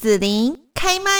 [0.00, 1.10] 紫琳开麦。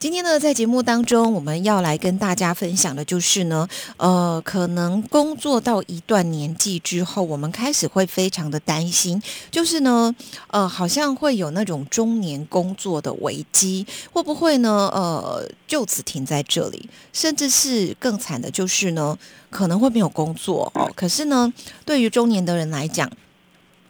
[0.00, 10.12] 今天呢，在节目当中，我们要来跟大家分享的就是呢，呃，可能工作到一段年纪之后，我们开始会非常的担心，就是呢，
[10.48, 14.90] 呃，好像会有那种中年工作的危机，会不会呢？
[14.92, 19.16] 呃，就此停在这里，甚至是更惨的，就是呢，
[19.50, 20.90] 可能会没有工作哦。
[20.96, 21.52] 可是呢，
[21.84, 23.08] 对于中年的人来讲，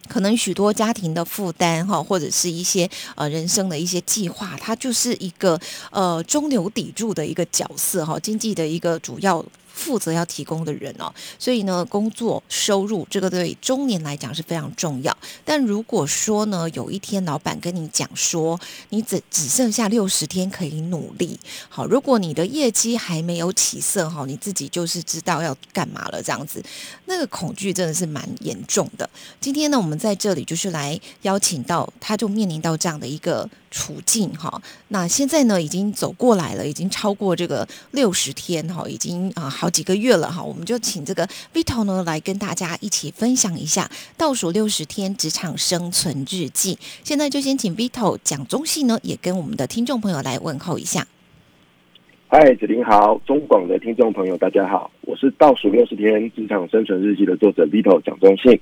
[0.08, 9.44] 可能许多家庭的负担哈，或者是一些呃人生的一些计划，它就是一个呃中流砥柱的一个角色哈，经济的一个主要。
[9.78, 15.16] 负责要提供的人哦，所以呢，工作收入这个对中年来讲是非常重要。
[15.44, 26.60] 但如果说呢，有一天老板跟你讲说，你只只剩下六十天可以努力，好，如果你的业绩还没有起色哈，你自己就是知道要干嘛了这样子，
[27.06, 29.08] 那个恐惧真的是蛮严重的。
[29.40, 33.48] 今天呢，我们在这里就是来邀请到，他就面临到这样的一个。
[33.70, 46.78] 处境哈，那现在呢已经走过来了，已经超过这个六十天哈，已经啊好几个月了哈，我们就请这个 Vito 呢来跟大家一起分享一下倒数六十天职场生存日记。
[47.04, 51.06] 现在就先请 Vito 讲中信呢，也跟我们的听众朋友来问候一下。
[52.28, 58.60] 嗨，子林好，中广的听众朋友大家好，我是倒数六十天职场生存日记的作者 Vito 蒋中信。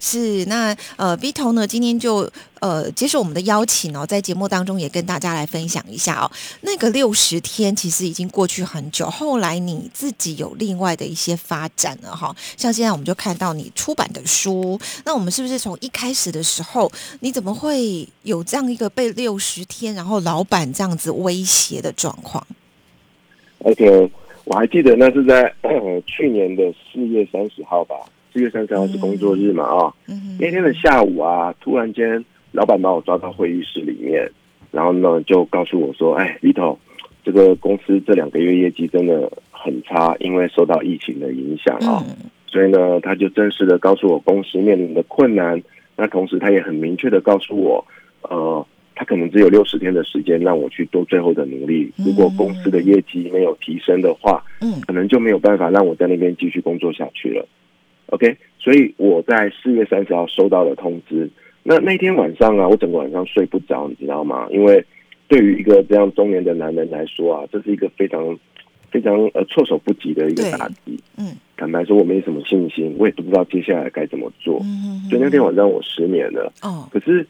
[0.00, 6.30] 是那呃，Vito 呢，今天就呃接受我们的邀请哦，在节目当中也跟大家来分享一下哦。
[6.62, 12.34] 那个六十天其实已经过去很久，后来你自己有另外的一些发展了哈。
[12.56, 22.46] 像现在我们就看到你出版的书，那我们是不是从一开始的时候，你怎么会有这样一个被六十天，然后老板这样子威胁的状况
[23.60, 24.10] ？OK，
[24.44, 25.52] 我还记得那是在
[26.06, 27.96] 去年的四月三十号吧。
[28.36, 29.64] 四月三十号是工作日嘛？
[29.64, 29.94] 啊，
[30.38, 34.30] 那天的下午啊，突然间，老板把我抓到会议室里面，
[34.70, 36.76] 然后呢，就告诉我说：“哎，Vito，
[37.24, 42.04] 这个公司这两个月业绩真的很差，因为受到疫情的影响啊，
[42.46, 45.62] 所以呢，他就正式的告诉我公司面临的困难。
[45.96, 47.82] 那同时，他也很明确的告诉我，
[48.20, 51.90] 呃，他可能只有六十天的时间让我去做最后的努力。
[51.96, 57.48] 如果公司的业绩没有提升的话，嗯，可能就没有办法让我在那边继续工作下去了。”
[58.06, 61.28] OK，所以我在四月三十号收到了通知。
[61.62, 64.46] 那那天晚上啊，我整个晚上睡不着，你知道吗？
[64.50, 64.84] 因为
[65.26, 68.38] 对于一个这样中年的男人来说啊，这是一个非常
[68.90, 70.96] 非常呃措手不及的一个打击。
[71.18, 74.60] 嗯，坦白说，我没什么信心，我也不知道接下来该怎么做。
[74.62, 76.52] 嗯所以那天晚上我失眠了。
[76.62, 77.26] 哦，可是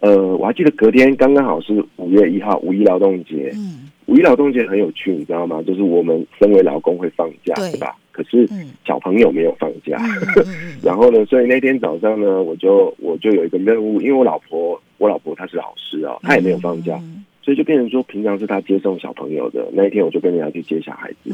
[0.00, 3.52] 呃，我还记得隔天刚刚好是五月一号，五一劳动节。
[3.54, 5.62] 嗯，五一劳动节很有趣，你知道吗？
[5.62, 7.94] 就是我们身为劳工会放假，对吧？
[8.10, 8.48] 可是
[8.84, 9.98] 小朋友没有放假，
[10.82, 16.98] 然后呢，所以那天早上呢，我就我就有一个任务，因为我老婆我老婆她是老师啊，她也没有放假，
[17.42, 21.30] 所以就变成说平常是她接送小朋友的那一天，我就跟人家去接小孩子。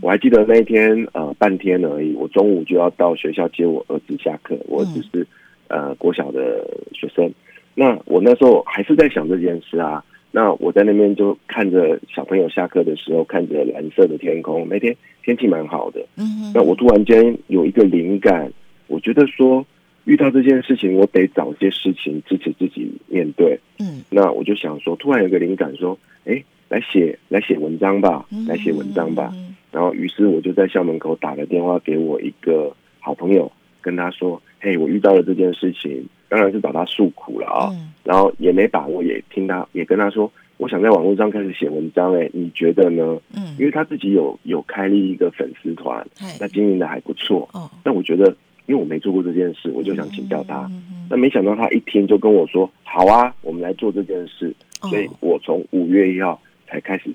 [0.00, 5.26] 我还记得那一天呃半天而已，我中午就要到学校接我儿子下课，我只是
[5.68, 7.30] 呃国小的学生，
[7.74, 10.02] 那我那时候还是在想这件事啊。
[10.36, 14.68] 那我在那边就看着小朋友下课的时候，看着蓝色的天空。
[14.68, 18.52] 那天天气蛮好的，嗯，那我突然间有一个灵感，
[18.86, 19.64] 我觉得说
[20.04, 23.58] 遇到这件事情，我得找些事情支持自己面对。
[23.78, 29.32] 嗯，那我就想说，突然有个灵感，说，哎，来写来写文章吧，来写文章吧。
[29.72, 36.06] 然后，于是我就在校门口打了电话给我一个好朋友，跟他说，嘿，我遇到了这件事情。
[36.28, 37.70] 当然是找他诉苦了啊，
[38.04, 43.18] 然后也没把握，也听他，也跟他说，我想在网络上开始写文章，哎，你觉得呢？
[43.34, 46.06] 嗯，因为他自己有有开立一个粉丝团，
[46.40, 47.48] 那经营的还不错。
[47.52, 48.28] 哦，但我觉得，
[48.66, 50.70] 因为我没做过这件事，我就想请教他。
[51.08, 54.54] 那没想到他一听就跟我说，好啊，我们来做这件事。
[54.82, 57.10] 所以我从五月一号才开始。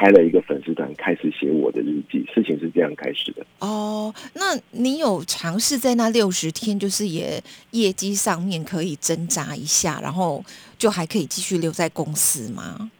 [0.00, 3.44] 开了一个粉丝团，开始写我的日记，事情是这样开始的。
[3.58, 7.38] 哦，那你有尝试在那六十天，就是也
[7.72, 10.42] 业绩上面可以挣扎一下，然后
[10.78, 12.90] 就还可以继续留在公司吗？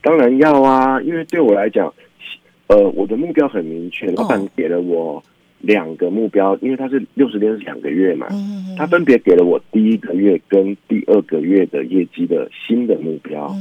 [0.00, 1.92] 当然要啊，因为对我来讲，
[2.68, 5.22] 呃，我的目标很明确，老板给了我
[5.60, 8.26] 两个目标，因为他是六十天是两个月嘛，
[8.78, 13.54] 他分别给了我第一个月跟第二个月的业绩的新的目标。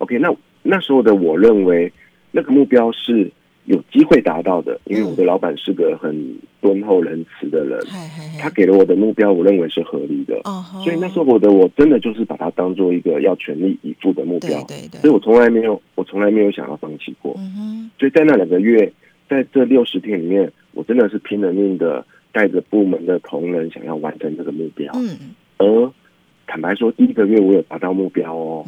[0.00, 0.28] OK，那
[0.62, 1.90] 那时候的我认为。
[2.30, 3.30] 那个目标是
[3.64, 7.78] 有机会达到的，因为我的老板是个很敦厚仁慈的人，
[8.38, 10.40] 他给了我的目标，我认为是合理的，
[10.84, 14.58] 所以那时候我的我真的就是把它当做一个要全力以赴的目标，
[15.00, 17.34] 所以我从来没有我从来没有想要放弃过，
[17.98, 18.92] 所以在那两个月，
[19.28, 24.92] 在这六十天里面，我真的是拼了命的带着部门的同仁想要完成这个目标，
[25.58, 25.92] 而
[26.46, 28.64] 坦白说，第一个月我有达到目标哦。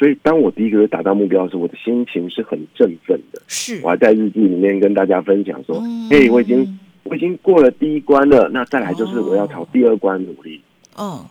[0.00, 3.42] 所以当我第一个月达到目标的时候，我的心情是很振奋的。
[3.48, 3.78] 是。
[3.82, 10.58] 我还在日记里面跟大家分享说：“嘿，我已经我已经过了第一关了，那再来就是我要朝第二关努力。”
[10.96, 11.26] 哦。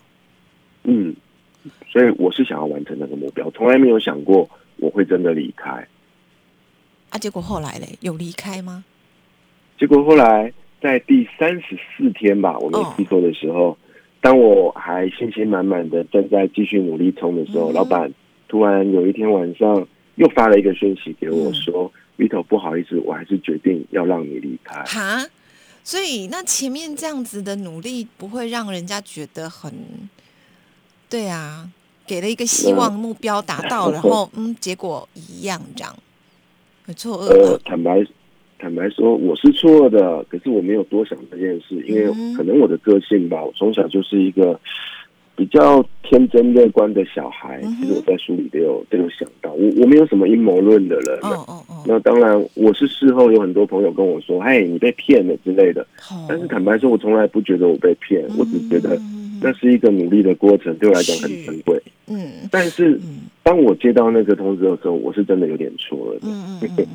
[0.83, 1.15] 嗯。
[1.91, 5.71] 所以我是想要完成那个目标，从来没有想过我会真的离开。
[7.09, 8.85] 啊，结果后来嘞，有离开吗？
[9.79, 13.75] 结果后来在第三十四天吧，我没记错的时候，
[14.21, 18.13] 当我还信心满满的正在继续努力冲的时候，老板
[18.49, 25.25] 突然有一天晚上又发了一个讯息给我说：“Vito，不好意思，我还是决定要让你离开。”哈，
[25.85, 29.73] 所以那前面这样子的努力不会让人家觉得很
[31.09, 31.69] 对啊。
[32.07, 35.95] 给了一个希望目标达到，然后 嗯，结果一样这样，
[36.83, 37.27] 很错愕。
[37.27, 38.03] 呃，坦白
[38.57, 44.59] 坦白说，我是错的，可是我没有多想这件事，因为可能我的个性吧，我从小就是一个
[45.39, 47.61] 比较天真乐观的小孩。
[47.79, 51.17] 其实我在书里都有都有想到，我我没有什么阴谋论的人。
[51.21, 51.83] 哦哦哦。
[51.85, 55.87] 那当然，我是事后有很多朋友跟我说：“嘿，你被骗了之类的。”
[56.27, 58.99] 但是坦白说，我从来不觉得我被骗，我只觉得。
[59.41, 61.81] 那是一个努力的过程，对我来讲很珍贵。
[62.07, 62.99] 嗯，但是
[63.41, 66.19] 当我接到那个通知的时候，我是真的有点错了。
[66.23, 66.85] 嗯嗯嗯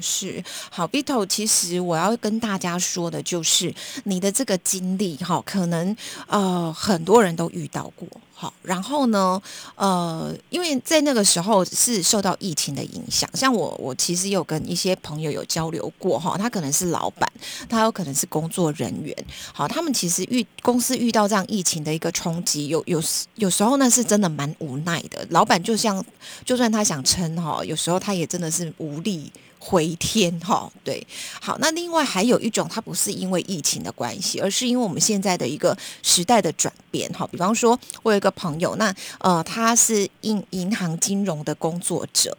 [0.00, 5.96] 是好，Vito，其实我要跟大家说的就是你的这个经历，哈，可能
[6.26, 8.06] 呃很多人都遇到过。
[8.38, 9.40] 好，然后呢，
[9.76, 17.26] 呃，因为在那个时候是受到疫情的影响，像我，我其实有跟一些朋友有交流过，哈，他可能是老板，
[17.66, 19.16] 他有可能是工作人员，
[19.54, 23.02] 好，他们其实遇公司遇到这样疫情的一个冲击，有有
[23.36, 26.04] 有时候呢是真的蛮无奈的，老板就像
[26.44, 29.32] 就算他想撑哈，有时候他也真的是无力。
[29.68, 31.04] 回天哈，对，
[31.40, 37.26] 好，那另外还有一种，它不是因为疫情的关系，而是因为我们现在的一个时代的转变哈。
[37.32, 42.36] 比方说，我有一个朋友，那呃，他是银银行金融的工作者，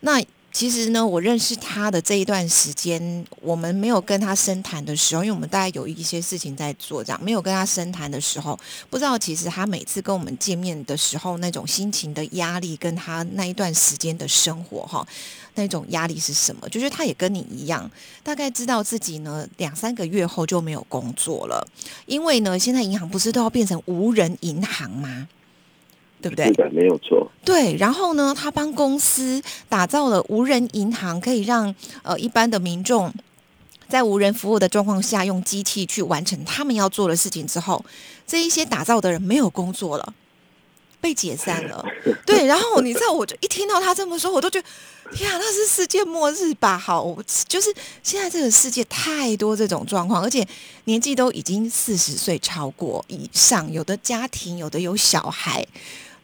[0.00, 0.20] 那。
[0.56, 8.58] 其实呢，我认识他的这一段时间，我们没有跟他深谈的时候，因为我们大概有一些事情在做，这样没有跟他深谈的时候，
[8.88, 15.06] 不知道其实他每次跟我们见面的时候，那种心情的压力，跟他那一段时间的生活哈，
[15.56, 16.66] 那种压力是什么？
[16.70, 17.90] 就是他也跟你一样，
[18.22, 21.68] 大概知道自己呢两三个月后就没有工作了，
[22.06, 25.28] 因为呢，现在银行不是都要变成无人银行吗？
[26.20, 26.50] 对不对？
[26.70, 27.30] 没有错。
[27.44, 33.12] 对，然后呢，他帮公司打造了无人银行，可以让呃一般的民众
[33.88, 37.46] 在无人服务的状况下，用机器去完成他们要做的事情。
[37.46, 37.84] 之后，
[38.26, 40.14] 这一些打造的人没有工作了，
[41.00, 41.84] 被解散了。
[42.26, 44.68] 对，然后你知道，我就一听到他这么说，我都觉得，
[45.12, 46.76] 天啊，那是世界末日吧？
[46.78, 47.16] 好，
[47.48, 47.72] 就是
[48.02, 50.46] 现在这个世界太多这种状况，而且
[50.84, 55.66] 年纪都已经四十岁超过以上，有的家庭，有的有小孩。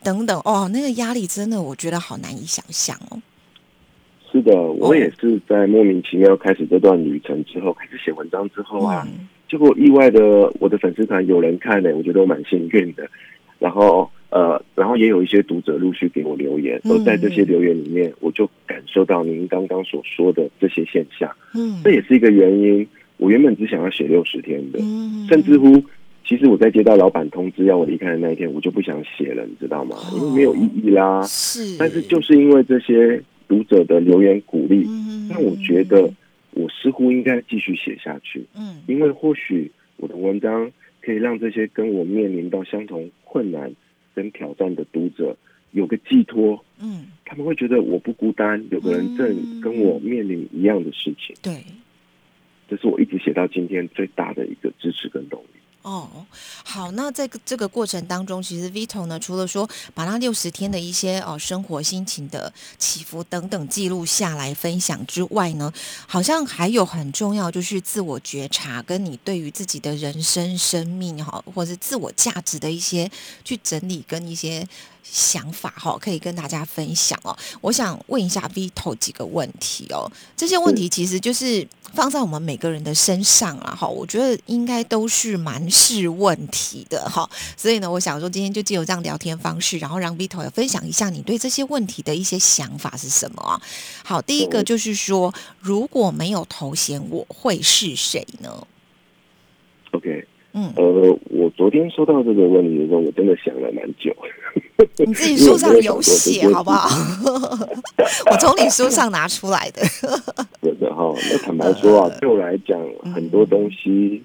[0.04, 3.22] 等等哦，那个压力真的，我觉得好难以想象哦。
[4.32, 9.06] 是的，我也是在莫名其妙开始这段旅程之后，开始写文章之后啊，
[9.48, 10.20] 结果意外的，
[10.58, 13.08] 我的粉丝团有人看呢，我觉得我蛮幸运的。
[13.60, 21.30] 然后呃，然后也有一些读者陆续给我留言，而在这些留言里面，我就感受到您刚刚所说的这些现象。
[21.54, 22.86] 嗯，这也是一个原因。
[23.18, 24.80] 我原本只想要写六十天的，
[25.28, 25.80] 甚至乎。
[26.24, 29.96] 其实我在接到老板通知要我离开的那一天，我就不想写了，你知道吗？
[30.14, 31.20] 因为没有意义啦。
[31.24, 31.76] 是。
[31.76, 34.86] 但是就是因为这些读者的留言鼓励，
[35.28, 36.08] 那我觉得
[36.52, 38.46] 我似乎应该继续写下去。
[38.56, 38.80] 嗯。
[38.86, 40.70] 因为或许我的文章
[41.02, 43.70] 可以让这些跟我面临到相同困难
[44.14, 45.36] 跟挑战的读者
[45.70, 46.64] 有个寄托。
[46.80, 47.06] 嗯。
[47.24, 51.34] 他们会觉得我不孤单，有个人正跟我面临一样的事情。
[51.42, 51.64] 对。
[52.68, 55.60] 这是我一直写到今天最大的一个支持跟动力。
[55.82, 56.08] 哦，
[56.62, 65.72] 好，那在这个过程当中，其实 Vito 呢，除了说把那六十天的一些哦生活心情的起伏等等记录下来分享之外呢，
[66.06, 73.10] 好像还有很重要就是自我觉察，跟你对于自己的人生、生命哈，或者是自我价值的一些
[73.44, 74.66] 去整理跟一些。
[75.02, 77.36] 想法哈，可以跟大家分享哦。
[77.60, 80.10] 我想问一下 Vito 几个问题哦。
[80.36, 87.28] 这些问题其实就是放在我们每个人的身上啊，哈，我觉得应该都是蛮是问题的哈。
[87.56, 93.60] 所以呢，我想说今天就借由这样聊天方式，然后让 Vito 也分享一下你对这些问题的一些想法是什么啊？
[94.04, 98.66] 好，第一个就是说，如果没有头衔，我会是谁呢
[99.92, 104.14] ？OK，嗯，呃，我昨天收到这个问题的时候，我真的想了蛮久。
[105.04, 106.88] 你自己书上有写好不好？
[108.30, 109.80] 我从你书上拿出来的。
[110.60, 112.78] 有的哈，那坦白说啊，对我来讲，
[113.14, 114.22] 很多东西，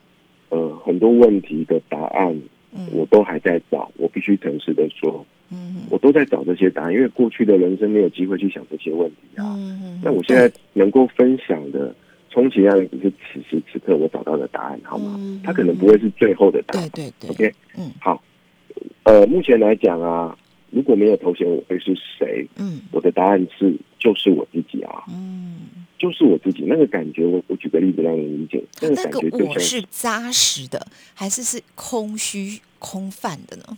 [0.49, 2.37] 呃，很多问题的答案，
[2.91, 9.55] 我都还在找，我必须诚实的说，嗯，我都在找这些答案，因为过去的人生没有机会去想这些问题啊。
[9.57, 11.93] 嗯那我现在能够分享的，
[12.29, 15.19] 充其量只是此时此刻我找到的答案，好吗？
[15.43, 16.89] 它可能不会是最后的答案。
[16.89, 17.47] 对对对。
[17.47, 18.21] OK，嗯，好。
[19.03, 20.37] 呃，目前来讲啊，
[20.69, 22.47] 如果没有头衔，我会是谁？
[22.57, 25.03] 嗯，我的答案是，就是我自己啊。
[25.07, 25.61] 嗯，
[25.97, 27.25] 就是我自己那个感觉。
[27.25, 33.77] 我我举个例子让你理解，那个感觉就像是扎实的，还是是空虚空泛的呢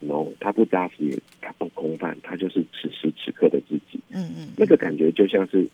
[0.00, 4.00] ？No，他不扎实，他不空泛，他就是此时此刻的自己。
[4.10, 5.68] 嗯嗯，那个感觉就像是，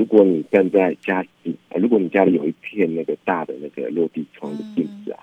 [0.00, 5.20] 如果你站在家里，如果你家里有一片那个大的那个落地窗的镜子啊。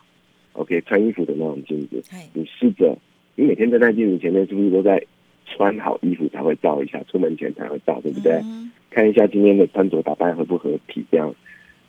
[0.54, 2.00] OK，穿衣服的那种镜子，
[2.34, 2.96] 你试着，
[3.34, 5.04] 你每天站在镜子前面，是不是都在
[5.48, 8.40] 穿好衣服才会照一下，出门前才会照，对不对？
[8.92, 11.34] 看一下今天的穿着打扮合不合体，这样。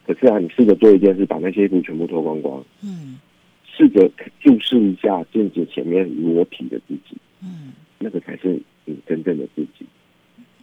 [0.06, 3.18] 可是啊，你试着做一件事，把那些衣服全部脱光光，嗯，
[3.66, 9.84] 试着注视一下镜子前面裸体的自己，嗯，那个才是你真正的自己。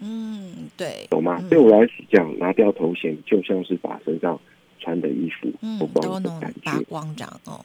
[0.02, 1.42] 嗯，对，懂吗？
[1.50, 4.40] 对我来讲，拿掉头衔就像是把身上
[4.80, 5.50] 穿的衣服
[5.80, 7.64] 脱光的感觉，光长哦。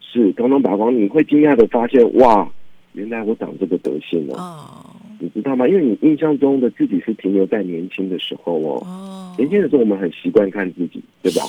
[0.00, 2.50] 是刚刚拔光，你会惊讶的发现，哇，
[2.94, 4.84] 原来我长这个德性哦，
[5.20, 5.68] 你知道吗？
[5.68, 11.42] 因为你印象中的自己是停留在年轻的时候哦，年轻的时候我们很习惯看自己，对吧？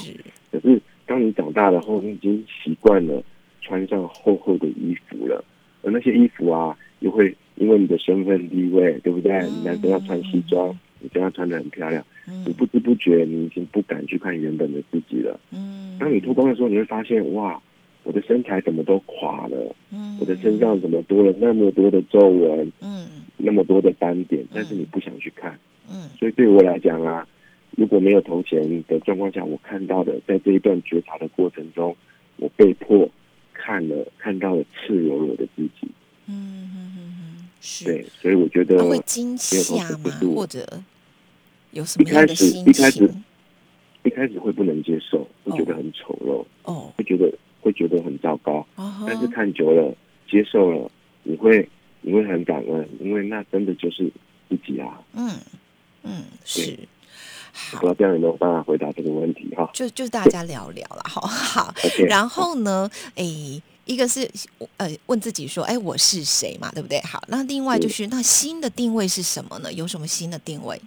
[0.52, 3.24] 可是当你长大了后，你已经习惯了
[3.62, 5.44] 穿上厚厚的衣服了，
[5.82, 9.32] 而那些衣服啊，又会因为你的身份地位，对不对？
[9.64, 12.04] 男生要穿西装，你这样穿的很漂亮，
[12.46, 15.40] 你不知不觉你已经不敢去看原本的自己了。
[15.52, 17.62] 嗯，当你脱光的时候，你会发现，哇！
[18.04, 19.76] 我的身材怎么都垮了？
[19.92, 22.72] 嗯，我的身上怎么多了那么多的皱纹？
[22.82, 23.06] 嗯，
[23.38, 25.56] 那么多的斑点，但是你不想去看。
[25.88, 27.28] 嗯，所以对我来讲啊，
[27.78, 31.96] 如果没有投钱的状况下，我看到的在这一段觉察的过程中，
[32.38, 33.08] 我被迫
[33.54, 35.88] 看了看到了赤裸裸的自己。
[36.28, 37.11] 嗯嗯嗯嗯，
[37.62, 37.86] 是。
[37.86, 40.12] 对，所以我觉得会惊吓吗？
[40.36, 40.68] 或者
[41.72, 42.66] 有什么样的心情？
[42.66, 43.14] 一开始
[44.04, 46.46] 一开始会不能接受，会觉得很丑陋。
[46.64, 47.32] 哦，会觉得。
[47.64, 48.66] 会觉得很糟糕，
[49.06, 49.96] 但是看久了，
[50.28, 50.90] 接受了，
[51.22, 51.70] 你会
[52.02, 54.12] 你会很感恩，因为那真的就是
[54.50, 55.00] 自己啊。
[55.14, 55.30] 嗯
[56.02, 56.76] 嗯，是。
[57.54, 59.70] 好不知道这样有没有办法回答这个问题哈？
[59.76, 61.72] 就就大家聊聊了，好好。
[62.08, 63.24] 然后呢，哎，
[63.86, 64.30] 一个是
[64.78, 67.00] 呃问自己说，哎，我是谁嘛，对不对？
[67.02, 69.74] 好，那另外就是那新的定位是什么呢？
[69.74, 70.80] 有什么新的定位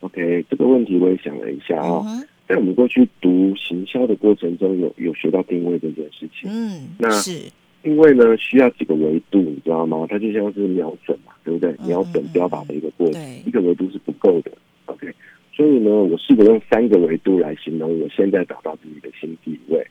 [0.00, 2.24] ？OK，这个问题我也想了一下啊。
[2.48, 6.48] 在我们过去读行销的过程中，有有学到定位这件事情。
[6.48, 7.42] 嗯，那是
[7.82, 10.06] 定位呢，需要几个维度，你知道吗？
[10.08, 11.74] 它就像是瞄准嘛，对不对？
[11.84, 14.52] 瞄准标靶的一个过程，一个维度是不够的。
[14.84, 15.12] OK，
[15.52, 19.84] 所以呢，我试着用三个维度来形容我现在找到自己的新地位。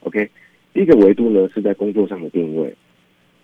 [0.00, 0.30] OK，
[0.74, 2.74] 第一个维度呢是在工作上的定位。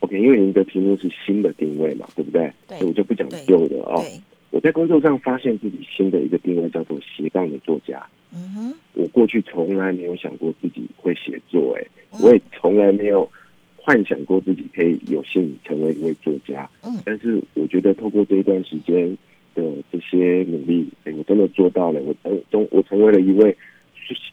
[0.01, 2.51] OK，因为您的题目是新的定位嘛，对不对？
[2.67, 4.03] 对，所以我就不讲旧的哦。
[4.51, 8.05] 我在工作上发现自己新的一个定位叫做斜杠的作家。
[8.35, 11.87] 嗯哼，我过去从来没有想过自己会写作，哎，
[12.21, 13.31] 我也从来没有
[13.77, 16.69] 幻想过自己可以有幸成为一位作家。
[16.83, 19.17] 嗯，但是我觉得透过这一段时间
[19.55, 22.01] 的这些努力，哎，我真的做到了。
[22.03, 22.15] 我
[22.51, 23.57] 成我成为了一位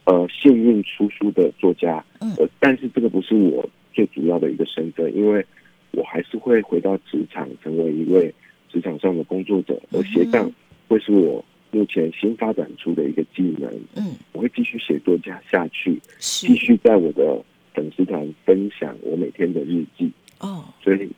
[0.05, 2.03] 呃幸运出书的作家。
[2.19, 5.45] 嗯，但是这个不是我最主要的一个身份，因为
[5.91, 8.33] 我还是会回到职场，成为一位
[8.69, 10.51] 职场上的工作者，而斜杠
[10.87, 11.43] 会是我。
[11.69, 17.43] 目前新发展出的一个技能，嗯，我会继续写作家下去，继续在我的
[17.73, 20.09] 粉丝团分享我每天的日记。
[20.39, 21.09] 哦，所以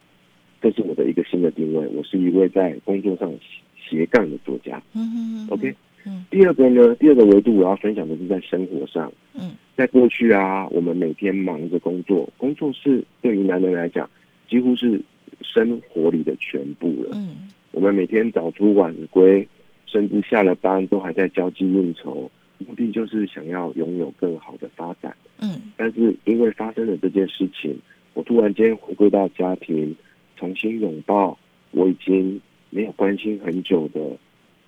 [0.59, 3.31] 这是我的一个新的定位，我是一位在工作上
[3.77, 4.81] 斜杠的作家。
[4.93, 5.73] 嗯哼 OK，
[6.05, 9.11] 嗯，第二个呢，第二个维度我要分享的是在生活上。
[9.33, 14.09] 嗯，在过去啊，我们每天忙着工作，工作是对于男人来讲
[14.49, 15.01] 几乎是
[15.41, 17.11] 生活里的全部了。
[17.13, 19.47] 嗯，我们每天早出晚归。
[19.91, 22.29] 甚至下了班都还在交际应酬，
[22.59, 25.11] 目的就是想要拥有更好的发展。
[25.39, 27.75] 嗯，但是因为发生了这件事情，
[28.13, 29.95] 我突然间回归到家庭，
[30.35, 31.35] 重新拥抱
[31.71, 32.39] 我已经
[32.69, 33.99] 没有关心很久的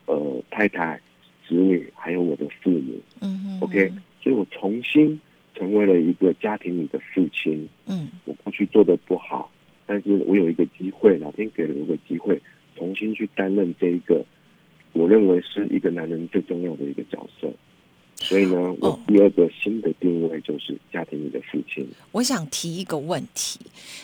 [0.08, 1.00] 呃太太、
[1.52, 2.98] 子女，还有我的父母。
[3.20, 3.92] 嗯 o k
[4.24, 5.20] 所以我重新
[5.54, 7.68] 成为了一个家庭里的父亲。
[7.88, 9.52] 嗯，我过去做的不好，
[9.86, 12.42] 但是我有一个机会，老天给了我一个机会，
[12.78, 14.24] 重新去担任这一个。
[14.94, 17.52] 我认为是一个男人最重要的一个角色，
[18.18, 21.88] 所以呢，我第二个新的定位就是家庭里的父亲。
[22.12, 23.60] 我想提一个问题，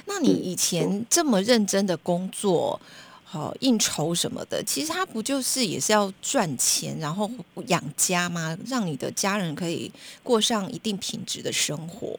[0.06, 2.80] 那你以前这么认真的工作，
[3.30, 7.30] 好应酬什么的，其实他不就是也是要赚钱，然后
[7.66, 8.58] 养家吗？
[8.66, 9.92] 让你的家人可以
[10.24, 12.18] 过上一定品质的生活。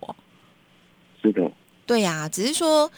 [1.23, 1.51] 是的，
[1.87, 2.93] 对呀，只是说，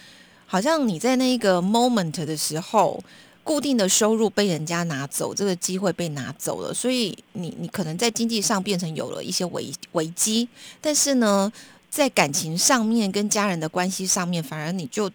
[0.45, 3.01] 好像你在那个 moment 的时候，
[3.45, 10.49] 固定的收入被人家拿走，这个机会被拿走了，所以你你可能在经济上变成有了一些危危机，
[10.81, 11.51] 但是呢，
[11.89, 15.09] 在感情上面跟家人的关系上面，反而你就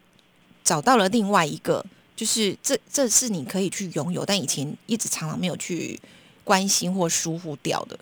[0.64, 1.86] 找到了另外一个，
[2.16, 6.00] 就是这这是你可以去拥有，但以前一直常常没有去
[6.44, 8.00] 关心或疏忽掉的。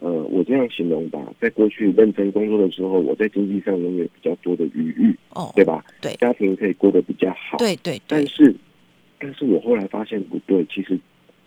[0.00, 5.84] 呃，我这样形容吧，在过去认真工作的时候，我在经济上拥有比较多的余裕，哦，对吧？
[6.00, 8.00] 对，家庭可以过得比较好，对对。
[8.06, 8.54] 但是，
[9.18, 10.96] 但是我后来发现不对，其实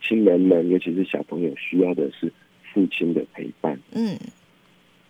[0.04, 2.32] 亲人们，尤其是小朋友，需要的是
[2.74, 3.80] 父亲的陪伴。
[3.94, 4.20] 嗯，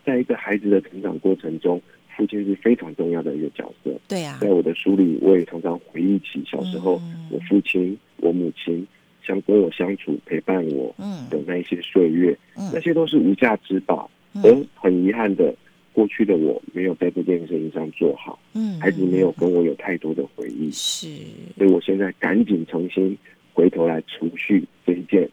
[0.05, 1.81] 在一个孩子的成长过程中，
[2.15, 3.91] 父亲是非常重要的一个角色。
[4.07, 8.85] 对啊，在我的书里，我也常常回忆起小时候我父亲、我母亲。
[9.23, 10.91] 相跟我相处、陪伴我
[11.29, 12.35] 的那一些岁月，
[12.73, 14.09] 那些都是无价之宝。
[14.43, 15.53] 而很遗憾的，
[15.93, 21.07] 过去的我没有在这件事情上做好，嗯孩子没有跟我有太多的回忆，是，
[21.55, 23.15] 所以我现在赶紧重新
[23.53, 25.29] 回头来储蓄这一件。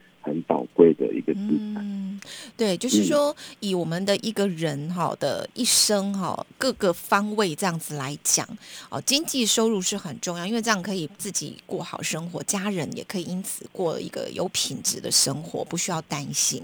[2.59, 8.45] 对，就是说，以我们的一个人哈的一生哈各个方位这样子来讲，
[8.89, 16.61] 哦，经济收入是很重要，因为这样可以自己过好生活，家人也可以因此过一个有品质的生活，不需要担心。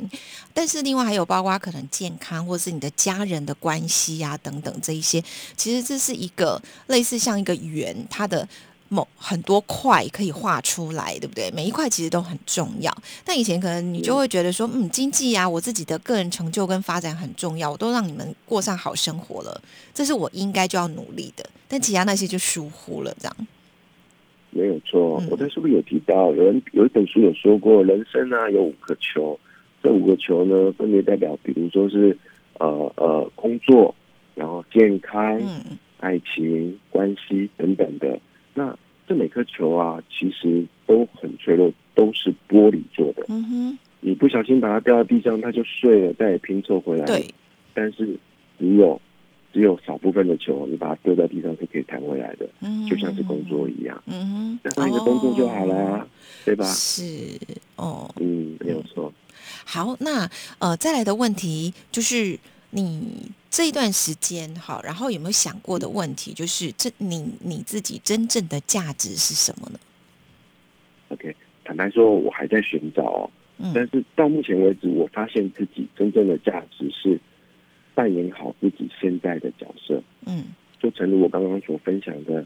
[0.52, 5.22] 但是另外还有包括可能健康，或是你的家人的关系呀等等这一些，
[5.56, 8.48] 其实这是一个类似像一个圆，它的。
[8.88, 11.50] 某很多块可以画出来，对不对？
[11.50, 12.94] 每一块其实都很重要。
[13.24, 19.60] 但以前可能你就会觉得说，嗯，经济啊，我自己的个人成就跟发展很重要，我都让你们过上好生活了，
[19.92, 21.44] 这是我应该就要努力的。
[21.66, 23.36] 但其他那些就疏忽了，这样。
[24.50, 29.36] 没有错，我在书里有提到，有人有一本书有说过，人生啊有五个球，
[29.82, 32.16] 这五个球呢分别代表，比如说是
[32.60, 33.92] 呃呃工作，
[34.36, 35.40] 然后健康、
[35.98, 38.20] 爱情、关系等等的。
[38.54, 43.24] 那这每颗球啊，其实都很脆弱，都是玻璃做的。
[43.28, 47.04] 嗯哼，你不小心把它掉到地上，它就碎了，再也拼凑回来。
[47.04, 47.26] 对，
[47.74, 48.16] 但是
[48.58, 49.00] 只有
[49.52, 52.48] 只有少部分的球，你把它丢在地上是可以弹回来的。
[52.60, 54.02] 嗯，就像是工作一样。
[54.06, 56.08] 嗯哼，换一个工作就好了，
[56.44, 56.64] 对吧？
[56.64, 57.04] 是
[57.76, 59.12] 哦，嗯，没有错。
[59.66, 62.38] 好，那呃，再来的问题就是
[62.74, 63.32] 你。
[63.56, 69.78] 这一段时间，好，然后有没有想过的问题，就是这你你自己真正的价值是什么呢
[71.10, 77.16] ？OK，坦白说，我还在寻找，嗯，但是到目前为止，我发现自己真正的价值是
[77.94, 80.46] 扮演好自己现在的角色，嗯，
[80.80, 82.44] 就正如我刚刚所分享的，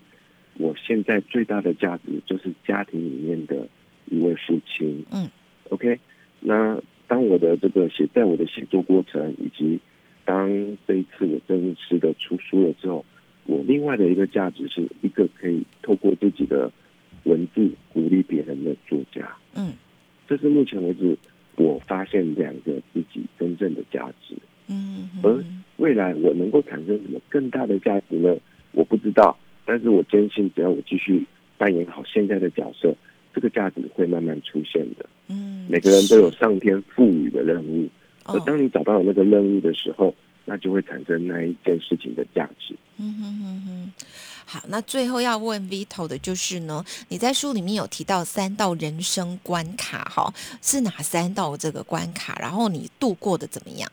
[0.58, 3.66] 我现在最大的价值就是家庭里面的
[4.10, 5.26] 一位父亲，嗯
[5.70, 5.98] ，OK，
[6.40, 9.80] 那当我的这个写在我的写作过程以及
[10.28, 13.02] 当这一次我正式的出书了之后，
[13.46, 16.70] 我另外的一个价值是一个可以透过自己的
[17.24, 19.26] 文字鼓励别人的作家。
[19.54, 19.72] 嗯，
[20.28, 21.16] 这是目前为止
[21.56, 24.36] 我发现两个自己真正的价值。
[24.66, 25.42] 嗯，而
[25.78, 28.36] 未来我能够产生什么更大的价值呢？
[28.72, 31.24] 我不知道，但是我坚信，只要我继续
[31.56, 32.94] 扮演好现在的角色，
[33.32, 35.08] 这个价值会慢慢出现的。
[35.28, 37.88] 嗯，每个人都有上天赋予的任务。
[38.28, 40.14] 而当你找到了那个任务的时候，
[40.44, 42.74] 那就会产生那一件事情的价值。
[42.98, 43.92] 嗯哼哼哼。
[44.50, 52.38] 好，那最后要问 Vito 的就是呢，你在书里面有提到三道人生关卡，哈，是哪三道这个关卡？
[52.40, 53.90] 然后你度过的怎么样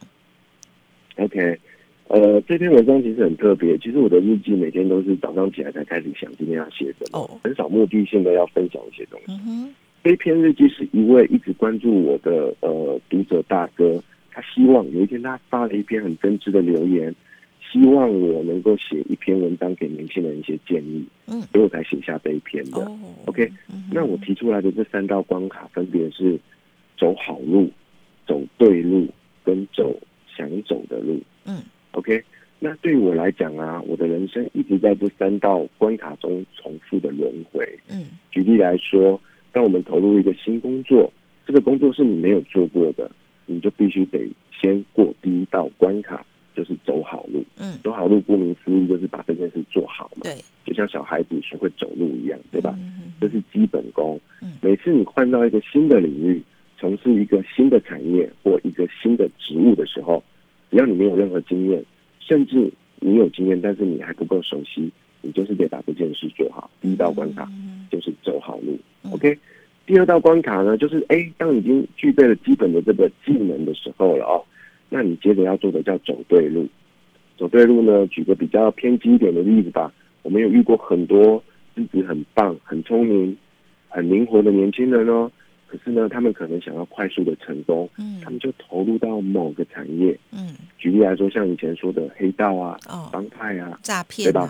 [1.17, 1.59] ？OK，
[2.07, 3.77] 呃，这篇文章其实很特别。
[3.79, 9.73] 其实我的日记每天都是早上起来才开始想今天要写什么，很少目的性的要分享一些东西。
[10.05, 14.01] 这篇日记是一位一直关注我的呃读者大哥。
[14.35, 17.15] 他希望有一天，他发了一篇很真挚的留言，
[17.71, 22.85] 希望我能够写一篇文章给年轻人一些建议，嗯，所以我才写下这一篇的。
[23.27, 23.49] OK，
[23.89, 26.37] 那我提出来的这三道关卡分别是
[26.97, 27.71] 走好路、
[28.27, 29.07] 走对路
[29.41, 29.97] 跟走
[30.35, 31.17] 想走的路。
[31.45, 32.21] 嗯，OK，
[32.59, 37.65] 那对于我来讲啊，我的人生一直在这三道关卡中重复的轮回。
[37.89, 39.17] 嗯，举例来说，
[39.53, 41.09] 当我们投入一个新工作，
[41.47, 43.09] 这个工作是你没有做过的。
[43.45, 47.43] 你就必须得先过第一道关卡，就是走好路。
[47.57, 50.23] 嗯，走好路，顾名思义就是把这件事做好嘛。
[50.23, 52.73] 对，就像小孩子学会走路一样，对吧？
[52.77, 54.19] 嗯这是基本功。
[54.41, 56.43] 嗯，每次你换到一个新的领域，
[56.77, 60.21] 从事一个新的产业或一个新的职务的时候，
[60.69, 61.83] 只要你没有任何经验，
[62.19, 66.69] 甚至你有经验，但是你还不够熟悉，你就是得把这件事做好。
[66.81, 67.49] 第一道关卡
[67.89, 68.77] 就是走好路。
[69.11, 69.37] OK。
[69.85, 74.43] 第二道关卡呢，就是哎，当已经具备了基本的这个技能的时候了哦，
[74.89, 76.67] 那你接着要做的叫走对路。
[77.37, 79.93] 走对路呢，举个比较偏激一点的例子吧，
[80.23, 81.43] 我们有遇过很多
[81.75, 83.37] 自己很棒、很聪明、
[83.89, 85.31] 很灵活的年轻人哦。
[85.67, 92.77] 可是呢，他们可能想要快速的成功，嗯，他们就投入到某个产业，嗯，举例来说，像以前说的黑道啊、
[93.11, 94.47] 帮派啊、诈骗，对吧？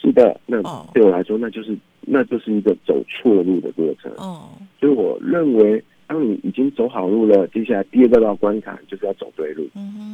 [0.00, 0.62] 是的，那
[0.94, 4.10] 对我来说，那就是那就是一个走错路的过程。
[4.16, 4.48] 哦，
[4.80, 9.66] 所以我认为，当你已经走好路了，接下来第二个道关卡就是要走对路，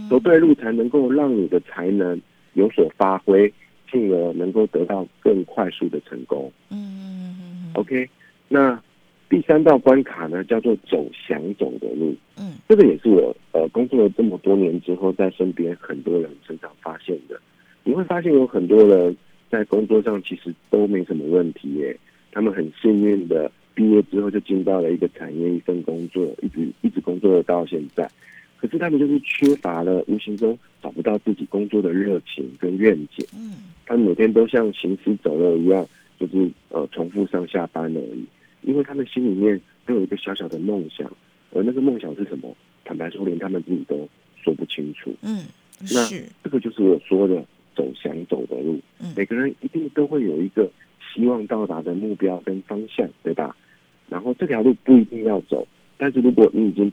[0.08, 2.20] 走对路才能够让你的才能
[2.54, 3.52] 有所发挥，
[3.90, 6.50] 进而能够得到更快速的成功。
[6.70, 8.08] 嗯，OK，
[8.48, 8.80] 那。
[9.28, 12.12] 第三道关卡呢，叫做走想走的路。
[12.36, 17.40] 嗯，这个也是我呃工作了这么多年之后，在身边很多人身上发现的。
[17.84, 19.16] 你会发现有很多人
[19.50, 21.96] 在工作上其实都没什么问题耶，
[22.30, 28.08] 他们很幸运的毕业之后就进到了一个产业一份工作，一直一直工作到现在。
[28.56, 33.26] 可是他们就是缺乏了，无形中找不到自己工作的热情跟愿景。
[33.34, 33.54] 嗯，
[33.86, 35.86] 他们每天都像行尸走肉一样，
[36.18, 38.24] 就是呃重复上下班而已。
[38.62, 41.10] 因为他们心里面都有一个小小的梦想，
[41.52, 42.54] 而那个梦想是什么？
[42.84, 44.06] 坦白说，连他们自己都
[44.42, 45.10] 说不清楚。
[45.22, 45.46] 嗯，
[45.92, 46.06] 那
[46.44, 47.42] 这个就是我说的
[47.74, 48.78] 走想走的路。
[49.10, 50.70] 嗯，每个人一定都会有一个
[51.12, 53.56] 希望到达的目标跟方向，对吧？
[54.08, 55.66] 然后这条路不一定要走，
[55.98, 56.90] 但是如果你已经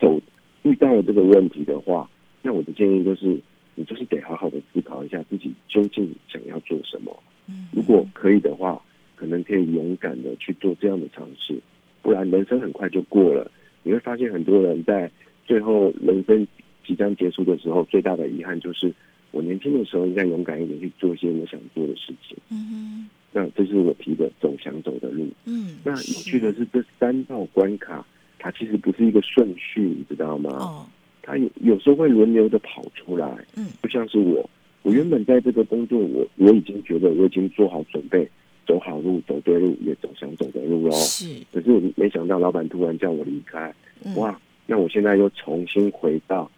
[0.00, 0.20] 走
[0.62, 2.08] 遇到了这个问题的话，
[2.42, 3.40] 那我的建议就是，
[3.74, 7.16] 你就是得好好的思考一下自己究竟想要做什么。
[7.48, 8.80] 嗯，如果可以的话。
[9.18, 11.58] 可能可以勇敢的去做这样的尝试，
[12.02, 13.50] 不然人生很快就过了。
[13.82, 15.10] 你会发现很多人在
[15.46, 16.46] 最后人生
[16.86, 18.92] 即将结束的时候，最大的遗憾就是
[19.36, 22.36] 我年轻的时候应该勇敢一点去做一些我想做的事情。
[22.48, 25.28] 嗯哼，那这是我提的走想走的路。
[25.44, 28.04] 嗯，那有趣的是这三道关卡，
[28.38, 30.50] 它其实不是一个顺序，你知道吗？
[30.52, 30.86] 哦，
[31.22, 33.28] 它有有时候会轮流的跑出来。
[33.56, 34.48] 嗯，就像是我，
[34.82, 38.26] 我原本在这个工作，我我已经觉得我已经做好准备。
[38.66, 40.90] 走好路，走对路，也走想走的路哦。
[40.90, 43.72] 是，可是我没想到，老板突然叫我离开。
[44.16, 46.50] 哇，那我现在又重新回到，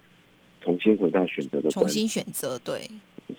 [0.68, 1.70] 重新回到选择的。
[1.70, 2.78] 重新选择，对。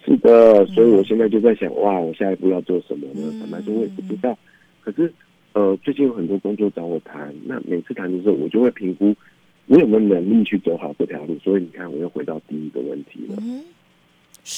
[0.03, 3.31] 是的，所以我现在就在想，哇，我下一步要做什么呢？
[3.39, 4.35] 坦白说，我也不知道。
[4.81, 5.13] 可是，
[5.53, 9.15] 呃，最近有很多工作找我谈，那每次谈的时候，我就会评估
[9.67, 11.37] 我有没有能力去走好这条路。
[11.43, 13.35] 所以你看，我又回到第一个问题了。
[13.41, 13.63] 嗯，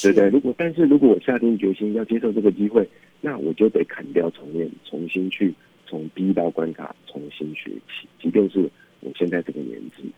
[0.03, 0.29] 对对。
[0.29, 2.87] 如果，但是如果我下定决心要接受这个机会。
[3.23, 5.53] 那我就得砍掉重练，重新去
[5.85, 8.67] 从第一道关卡重新学起，即便是
[9.01, 10.11] 我现在这个年纪，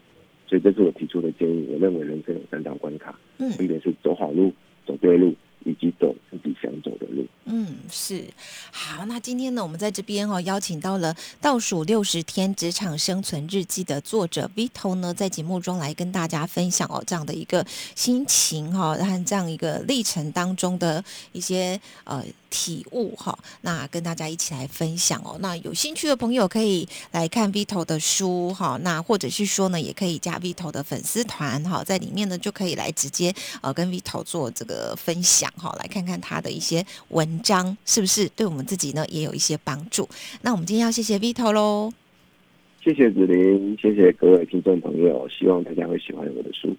[0.54, 1.68] 所以这是我提出的建议。
[1.72, 4.54] 我认为人生有三道关卡，嗯分别是走好路、
[4.86, 5.34] 走对路，
[5.66, 7.26] 以及走自己想走的路。
[7.46, 8.24] 嗯，是
[8.72, 9.04] 好。
[9.08, 22.24] 那今天呢，我们在这边哦，邀请到了倒数六十天职场生存日记的作者 Vito 呢，在节目中来跟大家分享哦这样的一个心情哈，和这样一个历程当中的一些呃。
[22.54, 25.36] 体悟哈，那跟大家一起来分享哦。
[25.40, 40.08] 那有兴趣的朋友可以来看 Vito 的书哈，那或者是说呢，也可以加 Vito 的粉丝团哈，在里面呢就可以来直接呃跟 Vito 做这个分享哈，来看看他的一些文章是不是对我们自己呢也有一些帮助。
[40.44, 41.92] 那我们今天要谢谢 Vito 喽，
[42.84, 46.76] 谢谢子琳，谢谢各位听众朋友，希望大家会喜欢我的书。